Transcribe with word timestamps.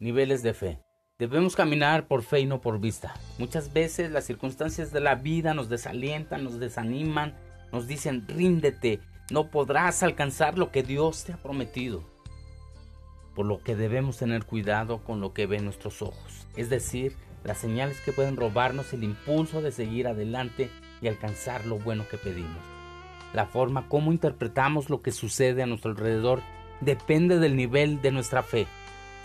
Niveles 0.00 0.44
de 0.44 0.54
fe. 0.54 0.80
Debemos 1.18 1.56
caminar 1.56 2.06
por 2.06 2.22
fe 2.22 2.38
y 2.38 2.46
no 2.46 2.60
por 2.60 2.78
vista. 2.78 3.14
Muchas 3.36 3.72
veces 3.72 4.12
las 4.12 4.24
circunstancias 4.24 4.92
de 4.92 5.00
la 5.00 5.16
vida 5.16 5.54
nos 5.54 5.68
desalientan, 5.68 6.44
nos 6.44 6.60
desaniman, 6.60 7.34
nos 7.72 7.88
dicen 7.88 8.24
ríndete, 8.28 9.00
no 9.32 9.50
podrás 9.50 10.04
alcanzar 10.04 10.56
lo 10.56 10.70
que 10.70 10.84
Dios 10.84 11.24
te 11.24 11.32
ha 11.32 11.36
prometido. 11.36 12.04
Por 13.34 13.46
lo 13.46 13.60
que 13.64 13.74
debemos 13.74 14.18
tener 14.18 14.44
cuidado 14.44 15.02
con 15.02 15.20
lo 15.20 15.34
que 15.34 15.46
ven 15.46 15.64
nuestros 15.64 16.00
ojos, 16.00 16.46
es 16.54 16.70
decir, 16.70 17.16
las 17.42 17.58
señales 17.58 18.00
que 18.00 18.12
pueden 18.12 18.36
robarnos 18.36 18.92
el 18.92 19.02
impulso 19.02 19.62
de 19.62 19.72
seguir 19.72 20.06
adelante 20.06 20.70
y 21.02 21.08
alcanzar 21.08 21.66
lo 21.66 21.76
bueno 21.80 22.04
que 22.08 22.18
pedimos. 22.18 22.62
La 23.34 23.46
forma 23.46 23.88
como 23.88 24.12
interpretamos 24.12 24.90
lo 24.90 25.02
que 25.02 25.10
sucede 25.10 25.64
a 25.64 25.66
nuestro 25.66 25.90
alrededor 25.90 26.40
depende 26.80 27.40
del 27.40 27.56
nivel 27.56 28.00
de 28.00 28.12
nuestra 28.12 28.44
fe. 28.44 28.68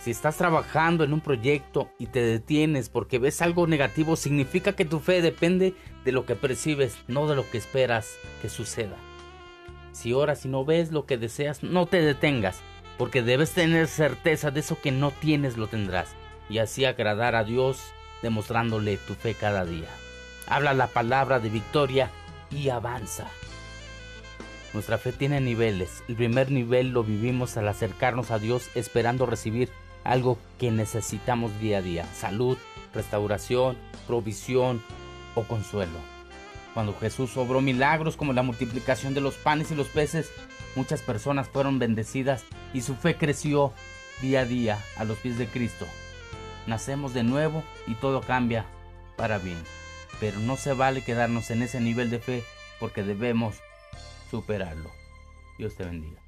Si 0.04 0.10
estás 0.10 0.36
trabajando 0.36 1.02
en 1.02 1.14
un 1.14 1.22
proyecto 1.22 1.88
y 1.98 2.08
te 2.08 2.20
detienes 2.20 2.90
porque 2.90 3.18
ves 3.18 3.40
algo 3.40 3.66
negativo, 3.66 4.16
significa 4.16 4.74
que 4.74 4.84
tu 4.84 5.00
fe 5.00 5.22
depende 5.22 5.72
de 6.04 6.12
lo 6.12 6.26
que 6.26 6.36
percibes, 6.36 6.98
no 7.08 7.26
de 7.26 7.34
lo 7.34 7.50
que 7.50 7.56
esperas 7.56 8.18
que 8.42 8.50
suceda. 8.50 8.96
Si 9.92 10.12
oras 10.12 10.44
y 10.44 10.48
no 10.48 10.66
ves 10.66 10.92
lo 10.92 11.06
que 11.06 11.16
deseas, 11.16 11.62
no 11.62 11.86
te 11.86 12.02
detengas, 12.02 12.60
porque 12.98 13.22
debes 13.22 13.52
tener 13.52 13.86
certeza 13.86 14.50
de 14.50 14.60
eso 14.60 14.78
que 14.78 14.92
no 14.92 15.10
tienes 15.10 15.56
lo 15.56 15.68
tendrás, 15.68 16.10
y 16.50 16.58
así 16.58 16.84
agradar 16.84 17.34
a 17.34 17.44
Dios 17.44 17.80
demostrándole 18.20 18.98
tu 18.98 19.14
fe 19.14 19.32
cada 19.32 19.64
día. 19.64 19.88
Habla 20.46 20.74
la 20.74 20.88
palabra 20.88 21.40
de 21.40 21.48
victoria 21.48 22.10
y 22.50 22.68
avanza. 22.68 23.26
Nuestra 24.74 24.98
fe 24.98 25.12
tiene 25.12 25.40
niveles. 25.40 26.04
El 26.08 26.16
primer 26.16 26.50
nivel 26.50 26.90
lo 26.90 27.04
vivimos 27.04 27.56
al 27.56 27.68
acercarnos 27.68 28.30
a 28.30 28.38
Dios 28.38 28.68
esperando 28.74 29.24
recibir 29.24 29.70
algo 30.04 30.38
que 30.58 30.70
necesitamos 30.70 31.58
día 31.58 31.78
a 31.78 31.82
día, 31.82 32.06
salud, 32.14 32.58
restauración, 32.92 33.76
provisión 34.06 34.82
o 35.34 35.42
consuelo. 35.44 35.98
Cuando 36.74 36.94
Jesús 36.98 37.36
obró 37.36 37.60
milagros 37.60 38.16
como 38.16 38.32
la 38.32 38.42
multiplicación 38.42 39.14
de 39.14 39.20
los 39.20 39.34
panes 39.36 39.70
y 39.70 39.74
los 39.74 39.88
peces, 39.88 40.30
muchas 40.76 41.02
personas 41.02 41.48
fueron 41.48 41.78
bendecidas 41.78 42.44
y 42.72 42.82
su 42.82 42.94
fe 42.94 43.16
creció 43.16 43.72
día 44.20 44.40
a 44.40 44.44
día 44.44 44.78
a 44.96 45.04
los 45.04 45.18
pies 45.18 45.38
de 45.38 45.46
Cristo. 45.46 45.86
Nacemos 46.66 47.14
de 47.14 47.22
nuevo 47.22 47.62
y 47.86 47.94
todo 47.94 48.20
cambia 48.20 48.66
para 49.16 49.38
bien. 49.38 49.62
Pero 50.20 50.38
no 50.40 50.56
se 50.56 50.72
vale 50.72 51.02
quedarnos 51.02 51.50
en 51.50 51.62
ese 51.62 51.80
nivel 51.80 52.10
de 52.10 52.20
fe 52.20 52.44
porque 52.80 53.02
debemos 53.02 53.56
superarlo. 54.30 54.90
Dios 55.58 55.76
te 55.76 55.84
bendiga. 55.84 56.23